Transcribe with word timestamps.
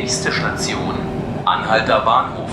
Nächste 0.00 0.32
Station, 0.32 0.94
Anhalter 1.44 2.00
Bahnhof. 2.00 2.48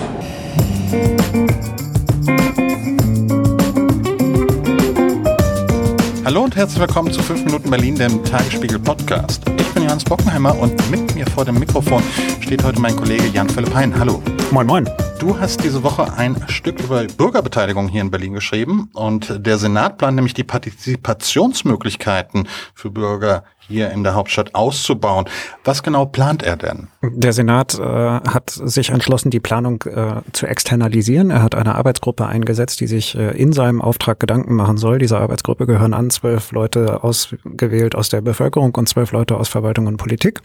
Hallo 6.26 6.42
und 6.42 6.56
herzlich 6.56 6.78
willkommen 6.78 7.10
zu 7.10 7.22
5 7.22 7.46
Minuten 7.46 7.70
Berlin, 7.70 7.94
dem 7.94 8.22
Tagesspiegel 8.22 8.78
Podcast. 8.78 9.44
Ich 9.58 9.66
bin 9.68 9.84
Johannes 9.84 10.04
Bockenheimer 10.04 10.58
und 10.58 10.90
mit 10.90 11.14
mir 11.14 11.24
vor 11.28 11.46
dem 11.46 11.58
Mikrofon 11.58 12.02
steht 12.42 12.62
heute 12.62 12.80
mein 12.80 12.94
Kollege 12.94 13.28
Jan-Philipp 13.28 13.74
Hein. 13.74 13.98
Hallo. 13.98 14.22
Moin, 14.50 14.66
moin. 14.66 14.86
Du 15.18 15.40
hast 15.40 15.64
diese 15.64 15.82
Woche 15.82 16.12
ein 16.14 16.48
Stück 16.48 16.78
über 16.78 17.04
Bürgerbeteiligung 17.04 17.88
hier 17.88 18.02
in 18.02 18.10
Berlin 18.10 18.34
geschrieben 18.34 18.90
und 18.94 19.44
der 19.44 19.58
Senat 19.58 19.98
plant 19.98 20.14
nämlich 20.14 20.34
die 20.34 20.44
Partizipationsmöglichkeiten 20.44 22.46
für 22.74 22.90
Bürger 22.90 23.42
hier 23.68 23.90
in 23.90 24.02
der 24.02 24.14
Hauptstadt 24.14 24.54
auszubauen. 24.54 25.26
Was 25.62 25.82
genau 25.82 26.06
plant 26.06 26.42
er 26.42 26.56
denn? 26.56 26.88
Der 27.02 27.32
Senat 27.32 27.78
äh, 27.78 27.82
hat 27.82 28.50
sich 28.50 28.90
entschlossen, 28.90 29.30
die 29.30 29.40
Planung 29.40 29.82
äh, 29.82 30.22
zu 30.32 30.46
externalisieren. 30.46 31.30
Er 31.30 31.42
hat 31.42 31.54
eine 31.54 31.74
Arbeitsgruppe 31.74 32.26
eingesetzt, 32.26 32.80
die 32.80 32.86
sich 32.86 33.14
äh, 33.14 33.36
in 33.36 33.52
seinem 33.52 33.82
Auftrag 33.82 34.20
Gedanken 34.20 34.54
machen 34.54 34.78
soll. 34.78 34.98
Dieser 34.98 35.20
Arbeitsgruppe 35.20 35.66
gehören 35.66 35.92
an 35.92 36.10
zwölf 36.10 36.50
Leute 36.52 37.04
ausgewählt 37.04 37.94
aus 37.94 38.08
der 38.08 38.22
Bevölkerung 38.22 38.74
und 38.74 38.88
zwölf 38.88 39.12
Leute 39.12 39.36
aus 39.36 39.48
Verwaltung 39.48 39.86
und 39.86 39.98
Politik. 39.98 40.40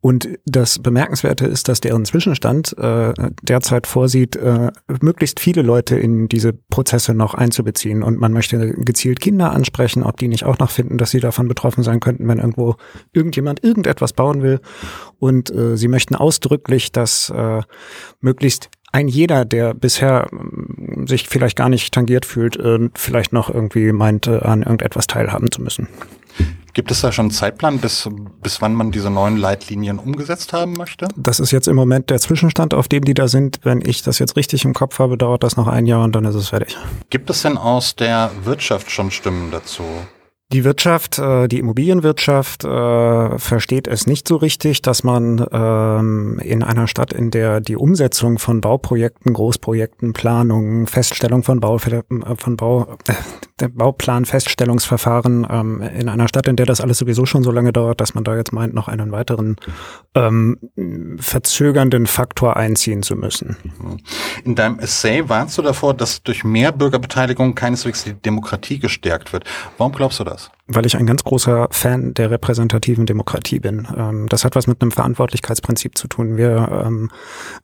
Und 0.00 0.28
das 0.44 0.78
Bemerkenswerte 0.78 1.46
ist, 1.46 1.68
dass 1.68 1.80
deren 1.80 2.04
Zwischenstand 2.04 2.76
äh, 2.78 3.14
derzeit 3.42 3.86
vorsieht, 4.00 4.34
äh, 4.36 4.70
möglichst 5.02 5.40
viele 5.40 5.60
Leute 5.60 5.94
in 5.94 6.26
diese 6.26 6.54
Prozesse 6.54 7.12
noch 7.12 7.34
einzubeziehen. 7.34 8.02
Und 8.02 8.18
man 8.18 8.32
möchte 8.32 8.70
gezielt 8.70 9.20
Kinder 9.20 9.52
ansprechen, 9.52 10.04
ob 10.04 10.16
die 10.16 10.28
nicht 10.28 10.44
auch 10.44 10.58
noch 10.58 10.70
finden, 10.70 10.96
dass 10.96 11.10
sie 11.10 11.20
davon 11.20 11.48
betroffen 11.48 11.84
sein 11.84 12.00
könnten, 12.00 12.26
wenn 12.26 12.38
irgendwo 12.38 12.76
irgendjemand 13.12 13.62
irgendetwas 13.62 14.14
bauen 14.14 14.40
will. 14.40 14.60
Und 15.18 15.54
äh, 15.54 15.76
sie 15.76 15.88
möchten 15.88 16.14
ausdrücklich, 16.14 16.92
dass 16.92 17.28
äh, 17.28 17.60
möglichst 18.20 18.70
ein 18.90 19.06
jeder, 19.06 19.44
der 19.44 19.74
bisher 19.74 20.28
äh, 20.32 21.06
sich 21.06 21.28
vielleicht 21.28 21.58
gar 21.58 21.68
nicht 21.68 21.92
tangiert 21.92 22.24
fühlt, 22.24 22.56
äh, 22.56 22.88
vielleicht 22.94 23.34
noch 23.34 23.52
irgendwie 23.52 23.92
meint, 23.92 24.28
äh, 24.28 24.38
an 24.38 24.62
irgendetwas 24.62 25.08
teilhaben 25.08 25.52
zu 25.52 25.60
müssen. 25.60 25.88
Gibt 26.72 26.90
es 26.90 27.00
da 27.00 27.12
schon 27.12 27.26
einen 27.26 27.30
Zeitplan, 27.30 27.78
bis, 27.78 28.08
bis 28.42 28.60
wann 28.62 28.74
man 28.74 28.90
diese 28.90 29.10
neuen 29.10 29.36
Leitlinien 29.36 29.98
umgesetzt 29.98 30.52
haben 30.52 30.72
möchte? 30.74 31.08
Das 31.16 31.40
ist 31.40 31.50
jetzt 31.50 31.68
im 31.68 31.76
Moment 31.76 32.10
der 32.10 32.18
Zwischenstand, 32.18 32.74
auf 32.74 32.88
dem 32.88 33.04
die 33.04 33.14
da 33.14 33.28
sind. 33.28 33.60
Wenn 33.62 33.80
ich 33.84 34.02
das 34.02 34.18
jetzt 34.18 34.36
richtig 34.36 34.64
im 34.64 34.74
Kopf 34.74 34.98
habe, 34.98 35.16
dauert 35.16 35.42
das 35.42 35.56
noch 35.56 35.66
ein 35.66 35.86
Jahr 35.86 36.04
und 36.04 36.14
dann 36.14 36.24
ist 36.24 36.34
es 36.34 36.48
fertig. 36.48 36.76
Gibt 37.10 37.30
es 37.30 37.42
denn 37.42 37.56
aus 37.58 37.96
der 37.96 38.30
Wirtschaft 38.44 38.90
schon 38.90 39.10
Stimmen 39.10 39.50
dazu? 39.50 39.82
Die 40.52 40.64
Wirtschaft, 40.64 41.20
äh, 41.20 41.46
die 41.46 41.60
Immobilienwirtschaft 41.60 42.64
äh, 42.64 43.38
versteht 43.38 43.86
es 43.86 44.08
nicht 44.08 44.26
so 44.26 44.34
richtig, 44.34 44.82
dass 44.82 45.04
man 45.04 45.46
ähm, 45.52 46.40
in 46.42 46.64
einer 46.64 46.88
Stadt, 46.88 47.12
in 47.12 47.30
der 47.30 47.60
die 47.60 47.76
Umsetzung 47.76 48.40
von 48.40 48.60
Bauprojekten, 48.60 49.32
Großprojekten, 49.32 50.12
Planungen, 50.12 50.88
Feststellung 50.88 51.44
von 51.44 51.60
Bau, 51.60 51.76
äh, 51.76 52.02
von 52.36 52.56
Bau, 52.56 52.96
äh, 53.06 53.12
der 53.60 53.68
Bauplanfeststellungsverfahren 53.68 55.46
ähm, 55.50 55.82
in 55.82 56.08
einer 56.08 56.28
Stadt, 56.28 56.48
in 56.48 56.56
der 56.56 56.66
das 56.66 56.80
alles 56.80 56.98
sowieso 56.98 57.26
schon 57.26 57.42
so 57.42 57.50
lange 57.50 57.72
dauert, 57.72 58.00
dass 58.00 58.14
man 58.14 58.24
da 58.24 58.36
jetzt 58.36 58.52
meint, 58.52 58.74
noch 58.74 58.88
einen 58.88 59.12
weiteren 59.12 59.56
ähm, 60.14 60.58
verzögernden 61.18 62.06
Faktor 62.06 62.56
einziehen 62.56 63.02
zu 63.02 63.16
müssen. 63.16 63.56
In 64.44 64.54
deinem 64.54 64.78
Essay 64.78 65.28
warnst 65.28 65.58
du 65.58 65.62
davor, 65.62 65.94
dass 65.94 66.22
durch 66.22 66.44
mehr 66.44 66.72
Bürgerbeteiligung 66.72 67.54
keineswegs 67.54 68.04
die 68.04 68.14
Demokratie 68.14 68.78
gestärkt 68.78 69.32
wird. 69.32 69.44
Warum 69.78 69.92
glaubst 69.92 70.20
du 70.20 70.24
das? 70.24 70.50
Weil 70.72 70.86
ich 70.86 70.96
ein 70.96 71.06
ganz 71.06 71.24
großer 71.24 71.68
Fan 71.70 72.14
der 72.14 72.30
repräsentativen 72.30 73.04
Demokratie 73.06 73.58
bin. 73.58 73.88
Ähm, 73.96 74.28
das 74.28 74.44
hat 74.44 74.54
was 74.54 74.66
mit 74.66 74.80
einem 74.80 74.92
Verantwortlichkeitsprinzip 74.92 75.98
zu 75.98 76.06
tun. 76.06 76.36
Wir 76.36 76.84
ähm, 76.86 77.10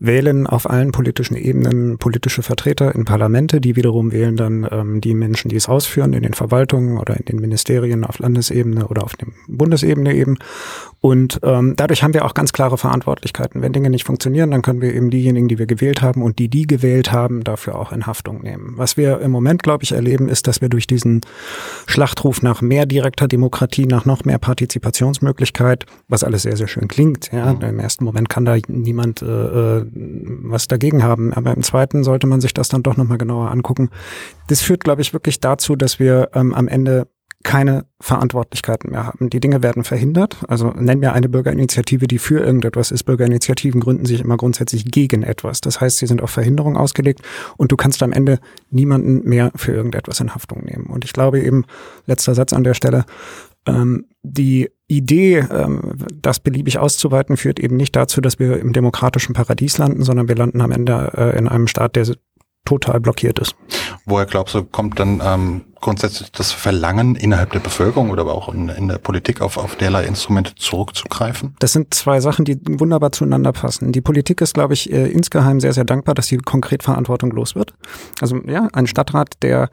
wählen 0.00 0.46
auf 0.46 0.68
allen 0.68 0.90
politischen 0.90 1.36
Ebenen 1.36 1.98
politische 1.98 2.42
Vertreter 2.42 2.94
in 2.94 3.04
Parlamente, 3.04 3.60
die 3.60 3.76
wiederum 3.76 4.10
wählen 4.10 4.36
dann 4.36 4.66
ähm, 4.70 5.00
die 5.00 5.14
Menschen, 5.14 5.48
die 5.48 5.56
es 5.56 5.68
ausführen, 5.68 6.12
in 6.14 6.22
den 6.22 6.34
Verwaltungen 6.34 6.98
oder 6.98 7.16
in 7.16 7.24
den 7.26 7.38
Ministerien 7.38 8.04
auf 8.04 8.18
Landesebene 8.18 8.88
oder 8.88 9.04
auf 9.04 9.14
dem 9.14 9.34
Bundesebene 9.46 10.14
eben. 10.14 10.38
Und 11.00 11.38
ähm, 11.44 11.74
dadurch 11.76 12.02
haben 12.02 12.14
wir 12.14 12.24
auch 12.24 12.34
ganz 12.34 12.52
klare 12.52 12.78
Verantwortlichkeiten. 12.78 13.62
Wenn 13.62 13.72
Dinge 13.72 13.90
nicht 13.90 14.04
funktionieren, 14.04 14.50
dann 14.50 14.62
können 14.62 14.80
wir 14.80 14.92
eben 14.92 15.10
diejenigen, 15.10 15.46
die 15.46 15.58
wir 15.58 15.66
gewählt 15.66 16.02
haben 16.02 16.22
und 16.22 16.40
die, 16.40 16.48
die 16.48 16.66
gewählt 16.66 17.12
haben, 17.12 17.44
dafür 17.44 17.78
auch 17.78 17.92
in 17.92 18.06
Haftung 18.06 18.42
nehmen. 18.42 18.72
Was 18.76 18.96
wir 18.96 19.20
im 19.20 19.30
Moment, 19.30 19.62
glaube 19.62 19.84
ich, 19.84 19.92
erleben, 19.92 20.28
ist, 20.28 20.48
dass 20.48 20.60
wir 20.60 20.68
durch 20.68 20.88
diesen 20.88 21.20
Schlachtruf 21.86 22.42
nach 22.42 22.60
mehr 22.60 22.86
direkter 22.96 23.28
Demokratie, 23.28 23.84
nach 23.84 24.06
noch 24.06 24.24
mehr 24.24 24.38
Partizipationsmöglichkeit, 24.38 25.84
was 26.08 26.24
alles 26.24 26.42
sehr, 26.42 26.56
sehr 26.56 26.66
schön 26.66 26.88
klingt. 26.88 27.30
Ja, 27.30 27.52
mhm. 27.52 27.60
im 27.60 27.78
ersten 27.78 28.04
Moment 28.04 28.30
kann 28.30 28.46
da 28.46 28.56
niemand 28.68 29.20
äh, 29.20 29.26
äh, 29.26 29.86
was 29.94 30.66
dagegen 30.66 31.02
haben, 31.02 31.34
aber 31.34 31.54
im 31.54 31.62
zweiten 31.62 32.04
sollte 32.04 32.26
man 32.26 32.40
sich 32.40 32.54
das 32.54 32.68
dann 32.68 32.82
doch 32.82 32.96
nochmal 32.96 33.18
genauer 33.18 33.50
angucken. 33.50 33.90
Das 34.48 34.62
führt, 34.62 34.82
glaube 34.82 35.02
ich, 35.02 35.12
wirklich 35.12 35.40
dazu, 35.40 35.76
dass 35.76 35.98
wir 35.98 36.30
ähm, 36.34 36.54
am 36.54 36.68
Ende 36.68 37.06
keine 37.46 37.86
Verantwortlichkeiten 38.00 38.90
mehr 38.90 39.06
haben. 39.06 39.30
Die 39.30 39.38
Dinge 39.38 39.62
werden 39.62 39.84
verhindert. 39.84 40.38
Also 40.48 40.70
nennen 40.70 41.00
wir 41.00 41.12
eine 41.12 41.28
Bürgerinitiative, 41.28 42.08
die 42.08 42.18
für 42.18 42.40
irgendetwas 42.40 42.90
ist. 42.90 43.04
Bürgerinitiativen 43.04 43.80
gründen 43.80 44.04
sich 44.04 44.20
immer 44.20 44.36
grundsätzlich 44.36 44.84
gegen 44.86 45.22
etwas. 45.22 45.60
Das 45.60 45.80
heißt, 45.80 45.98
sie 45.98 46.08
sind 46.08 46.22
auf 46.22 46.30
Verhinderung 46.30 46.76
ausgelegt 46.76 47.22
und 47.56 47.70
du 47.70 47.76
kannst 47.76 48.02
am 48.02 48.12
Ende 48.12 48.40
niemanden 48.70 49.26
mehr 49.28 49.52
für 49.54 49.72
irgendetwas 49.72 50.18
in 50.18 50.34
Haftung 50.34 50.64
nehmen. 50.64 50.86
Und 50.86 51.04
ich 51.04 51.12
glaube 51.12 51.40
eben, 51.40 51.64
letzter 52.06 52.34
Satz 52.34 52.52
an 52.52 52.64
der 52.64 52.74
Stelle, 52.74 53.04
ähm, 53.64 54.06
die 54.24 54.68
Idee, 54.88 55.46
ähm, 55.48 55.92
das 56.20 56.40
beliebig 56.40 56.78
auszuweiten, 56.78 57.36
führt 57.36 57.60
eben 57.60 57.76
nicht 57.76 57.94
dazu, 57.94 58.20
dass 58.20 58.40
wir 58.40 58.58
im 58.58 58.72
demokratischen 58.72 59.34
Paradies 59.34 59.78
landen, 59.78 60.02
sondern 60.02 60.26
wir 60.26 60.34
landen 60.34 60.60
am 60.60 60.72
Ende 60.72 61.12
äh, 61.16 61.38
in 61.38 61.46
einem 61.46 61.68
Staat, 61.68 61.94
der 61.94 62.06
total 62.66 63.00
blockiert 63.00 63.38
ist. 63.38 63.56
Woher 64.04 64.26
glaubst 64.26 64.54
du, 64.54 64.62
kommt 64.62 65.00
dann 65.00 65.22
ähm, 65.24 65.64
grundsätzlich 65.80 66.30
das 66.32 66.52
Verlangen 66.52 67.16
innerhalb 67.16 67.52
der 67.52 67.60
Bevölkerung 67.60 68.10
oder 68.10 68.22
aber 68.22 68.34
auch 68.34 68.52
in, 68.52 68.68
in, 68.68 68.88
der 68.88 68.98
Politik 68.98 69.40
auf, 69.40 69.56
auf 69.56 69.76
derlei 69.76 70.04
Instrumente 70.04 70.54
zurückzugreifen? 70.54 71.54
Das 71.58 71.72
sind 71.72 71.94
zwei 71.94 72.20
Sachen, 72.20 72.44
die 72.44 72.58
wunderbar 72.68 73.12
zueinander 73.12 73.52
passen. 73.52 73.92
Die 73.92 74.00
Politik 74.00 74.40
ist, 74.40 74.54
glaube 74.54 74.74
ich, 74.74 74.92
äh, 74.92 75.06
insgeheim 75.06 75.60
sehr, 75.60 75.72
sehr 75.72 75.84
dankbar, 75.84 76.14
dass 76.14 76.26
sie 76.26 76.38
konkret 76.38 76.82
Verantwortung 76.82 77.30
los 77.30 77.54
wird. 77.54 77.72
Also 78.20 78.36
ja, 78.46 78.68
ein 78.72 78.86
Stadtrat, 78.86 79.34
der 79.42 79.70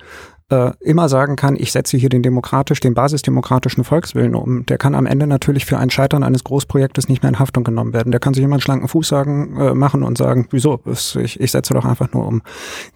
äh, 0.54 0.72
immer 0.80 1.10
sagen 1.10 1.36
kann, 1.36 1.56
ich 1.56 1.72
setze 1.72 1.98
hier 1.98 2.10
den 2.10 2.22
demokratisch, 2.22 2.80
den 2.80 2.94
basisdemokratischen 2.94 3.84
Volkswillen 3.84 4.36
um, 4.36 4.66
der 4.66 4.78
kann 4.78 4.94
am 4.94 5.06
Ende 5.06 5.26
natürlich 5.26 5.66
für 5.66 5.78
ein 5.78 5.90
Scheitern 5.90 6.24
eines 6.24 6.44
Großprojektes 6.44 7.10
nicht 7.10 7.24
mehr 7.24 7.30
in 7.30 7.40
Haftung 7.40 7.64
genommen 7.64 7.94
werden. 7.94 8.12
Der 8.12 8.20
kann 8.20 8.34
sich 8.34 8.44
immer 8.44 8.56
einen 8.56 8.62
schlanken 8.62 8.88
Fuß 8.88 9.08
sagen, 9.08 9.58
äh, 9.60 9.74
machen 9.74 10.04
und 10.04 10.18
sagen, 10.18 10.48
wieso, 10.52 10.80
ich, 10.86 11.40
ich 11.40 11.52
setze 11.52 11.74
doch 11.74 11.86
einfach 11.86 12.12
nur 12.14 12.28
um. 12.28 12.42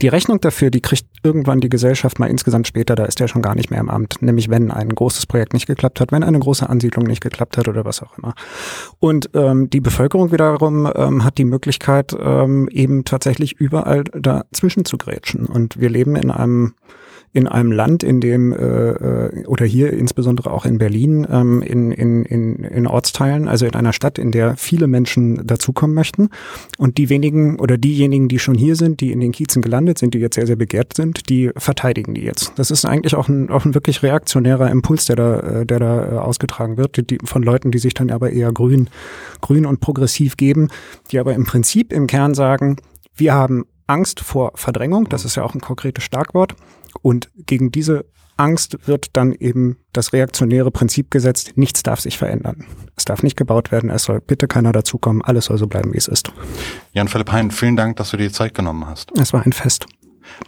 Die 0.02 0.08
Rechnung 0.08 0.40
dafür, 0.40 0.70
die 0.70 0.82
kriegt 0.82 1.06
irgendwann 1.24 1.60
die 1.60 1.70
Gesellschaft 1.70 2.20
mal 2.20 2.28
insgesamt 2.28 2.68
später, 2.68 2.96
da 2.96 3.06
ist 3.06 3.20
der 3.20 3.28
schon 3.28 3.42
gar 3.42 3.56
nicht 3.56 3.72
mehr 3.72 3.80
im 3.80 3.90
Amt, 3.90 4.22
nämlich 4.22 4.50
wenn 4.50 4.72
ein 4.72 4.90
großes 4.90 5.26
Projekt 5.26 5.54
nicht 5.54 5.66
geklappt 5.66 6.00
hat, 6.00 6.12
wenn 6.12 6.24
eine 6.24 6.40
große 6.40 6.70
Ansiedlung 6.70 7.06
nicht 7.06 7.22
geklappt 7.22 7.58
hat 7.58 7.68
oder 7.68 7.86
was 7.86 8.04
auch 8.04 8.18
immer. 8.18 8.34
Und 9.00 9.32
ähm, 9.34 9.70
die 9.70 9.82
Bevölkerung 9.82 10.32
wiederum 10.32 10.90
ähm, 10.96 11.24
hat 11.24 11.38
die 11.38 11.46
Möglichkeit, 11.46 12.16
ähm, 12.20 12.68
eben 12.70 13.04
tatsächlich 13.04 13.54
überall 13.54 14.04
dazwischen 14.04 14.86
zu 14.86 14.98
grätschen. 14.98 15.46
Und 15.46 15.80
wir 15.80 15.90
leben 15.90 16.16
in 16.16 16.30
einem 16.30 16.74
in 17.38 17.48
einem 17.48 17.72
Land, 17.72 18.02
in 18.02 18.20
dem, 18.20 18.52
äh, 18.52 18.56
äh, 18.56 19.46
oder 19.46 19.64
hier 19.64 19.94
insbesondere 19.94 20.50
auch 20.50 20.66
in 20.66 20.80
Berlin, 20.80 21.28
ähm, 21.30 21.62
in, 21.62 21.92
in, 21.92 22.26
in, 22.26 22.64
in 22.64 22.88
Ortsteilen, 22.88 23.48
also 23.48 23.68
in 23.68 23.76
einer 23.76 23.94
Stadt, 23.94 24.18
in 24.18 24.32
der 24.32 24.58
viele 24.58 24.88
Menschen 24.88 25.46
dazukommen 25.46 25.94
möchten. 25.94 26.30
Und 26.80 26.98
die 26.98 27.10
wenigen 27.10 27.60
oder 27.60 27.78
diejenigen, 27.78 28.28
die 28.28 28.40
schon 28.40 28.56
hier 28.56 28.76
sind, 28.76 29.02
die 29.02 29.12
in 29.12 29.20
den 29.20 29.34
Kiezen 29.34 29.62
gelandet 29.62 30.00
sind, 30.00 30.16
die 30.16 30.18
jetzt 30.18 30.34
sehr, 30.34 30.48
sehr 30.48 30.56
begehrt 30.56 30.96
sind, 30.96 31.30
die 31.30 31.52
verteidigen 31.56 32.16
die 32.16 32.22
jetzt. 32.22 32.54
Das 32.56 32.72
ist 32.72 32.86
eigentlich 32.86 33.14
auch 33.14 33.30
ein, 33.30 33.52
auch 33.52 33.66
ein 33.66 33.76
wirklich 33.76 34.02
reaktionärer 34.02 34.72
Impuls, 34.72 35.06
der 35.06 35.16
da, 35.16 35.40
äh, 35.40 35.66
der 35.68 35.78
da 35.78 36.14
äh, 36.14 36.18
ausgetragen 36.18 36.78
wird, 36.78 37.12
die, 37.12 37.20
von 37.24 37.44
Leuten, 37.44 37.70
die 37.70 37.78
sich 37.78 37.94
dann 37.94 38.10
aber 38.10 38.32
eher 38.32 38.52
grün, 38.52 38.90
grün 39.42 39.68
und 39.68 39.80
progressiv 39.80 40.38
geben, 40.38 40.70
die 41.12 41.20
aber 41.20 41.36
im 41.36 41.44
Prinzip 41.44 41.94
im 41.94 42.08
Kern 42.08 42.34
sagen, 42.34 42.78
wir 43.16 43.36
haben 43.36 43.66
Angst 43.88 44.20
vor 44.20 44.52
Verdrängung, 44.56 45.10
das 45.10 45.26
ist 45.26 45.36
ja 45.36 45.44
auch 45.44 45.56
ein 45.56 45.62
konkretes 45.62 46.04
Starkwort. 46.04 46.56
Und 47.02 47.30
gegen 47.38 47.72
diese 47.72 48.06
Angst 48.38 48.88
wird 48.88 49.08
dann 49.14 49.34
eben 49.34 49.78
das 49.94 50.14
reaktionäre 50.14 50.72
Prinzip 50.72 51.10
gesetzt, 51.10 51.54
nichts 51.56 51.84
darf 51.84 52.00
sich 52.00 52.18
verändern. 52.18 52.66
Es 52.96 53.06
darf 53.06 53.24
nicht 53.24 53.36
gebaut 53.36 53.72
werden, 53.72 53.90
es 53.90 54.04
soll 54.04 54.22
bitte 54.22 54.48
keiner 54.48 54.72
dazukommen, 54.72 55.24
alles 55.24 55.46
soll 55.46 55.58
so 55.58 55.68
bleiben, 55.68 55.94
wie 55.94 55.98
es 55.98 56.08
ist. 56.08 56.32
Jan-Philipp 56.94 57.32
Hein, 57.32 57.52
vielen 57.52 57.76
Dank, 57.76 57.98
dass 57.98 58.12
du 58.12 58.18
dir 58.18 58.28
die 58.28 58.34
Zeit 58.34 58.54
genommen 58.54 58.86
hast. 58.86 59.12
Es 59.20 59.34
war 59.34 59.44
ein 59.44 59.54
Fest. 59.54 59.88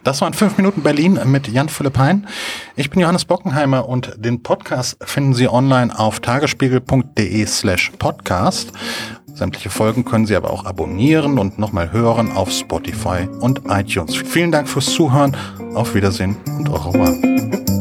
Das 0.04 0.22
waren 0.22 0.34
fünf 0.34 0.58
Minuten 0.58 0.84
Berlin 0.84 1.20
mit 1.26 1.48
Jan-Philipp 1.48 1.98
Hein. 1.98 2.28
Ich 2.76 2.90
bin 2.90 3.00
Johannes 3.00 3.26
Bockenheimer 3.26 3.88
und 3.88 4.14
den 4.18 4.44
Podcast 4.44 4.98
finden 5.02 5.34
Sie 5.34 5.48
online 5.48 5.98
auf 5.98 6.20
tagesspiegel.de 6.20 7.46
slash 7.46 7.92
podcast. 7.98 8.72
Sämtliche 9.40 9.70
Folgen 9.70 10.04
können 10.04 10.26
Sie 10.26 10.36
aber 10.36 10.52
auch 10.52 10.66
abonnieren 10.66 11.40
und 11.40 11.58
nochmal 11.58 11.94
hören 11.94 12.34
auf 12.34 12.52
Spotify 12.52 13.26
und 13.40 13.62
iTunes. 13.70 14.18
Vielen 14.18 14.52
Dank 14.52 14.68
fürs 14.68 14.88
Zuhören. 14.88 15.34
Auf 15.76 15.96
Wiedersehen 15.96 16.36
und 16.58 16.68
au 16.68 16.76
revoir. 16.76 17.79